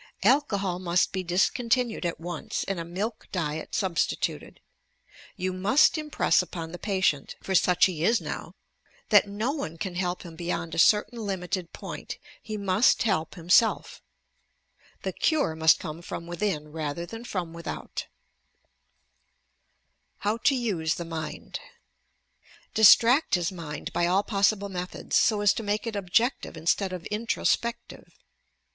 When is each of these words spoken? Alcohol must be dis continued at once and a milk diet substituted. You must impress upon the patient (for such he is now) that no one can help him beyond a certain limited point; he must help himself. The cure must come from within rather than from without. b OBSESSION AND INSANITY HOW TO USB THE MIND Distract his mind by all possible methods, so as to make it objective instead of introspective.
Alcohol 0.23 0.79
must 0.79 1.11
be 1.11 1.21
dis 1.21 1.51
continued 1.51 2.07
at 2.07 2.19
once 2.19 2.65
and 2.67 2.79
a 2.79 2.83
milk 2.83 3.27
diet 3.31 3.75
substituted. 3.75 4.59
You 5.35 5.53
must 5.53 5.95
impress 5.95 6.41
upon 6.41 6.71
the 6.71 6.79
patient 6.79 7.35
(for 7.43 7.53
such 7.53 7.85
he 7.85 8.03
is 8.03 8.19
now) 8.19 8.55
that 9.09 9.27
no 9.27 9.51
one 9.51 9.77
can 9.77 9.93
help 9.93 10.23
him 10.23 10.35
beyond 10.35 10.73
a 10.73 10.79
certain 10.79 11.19
limited 11.19 11.71
point; 11.71 12.17
he 12.41 12.57
must 12.57 13.03
help 13.03 13.35
himself. 13.35 14.01
The 15.03 15.13
cure 15.13 15.55
must 15.55 15.77
come 15.79 16.01
from 16.01 16.25
within 16.25 16.71
rather 16.71 17.05
than 17.05 17.23
from 17.23 17.53
without. 17.53 18.07
b 20.23 20.23
OBSESSION 20.23 20.23
AND 20.23 20.23
INSANITY 20.23 20.23
HOW 20.23 20.37
TO 20.37 20.83
USB 20.93 20.97
THE 20.97 21.05
MIND 21.05 21.59
Distract 22.73 23.35
his 23.35 23.51
mind 23.51 23.93
by 23.93 24.07
all 24.07 24.23
possible 24.23 24.67
methods, 24.67 25.15
so 25.15 25.41
as 25.41 25.53
to 25.53 25.61
make 25.61 25.85
it 25.85 25.95
objective 25.95 26.57
instead 26.57 26.91
of 26.91 27.05
introspective. 27.11 28.15